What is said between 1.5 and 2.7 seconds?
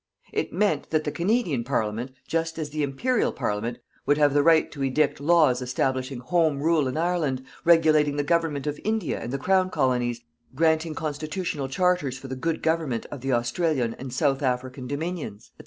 Parliament, just